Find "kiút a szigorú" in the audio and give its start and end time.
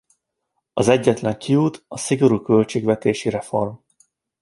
1.37-2.41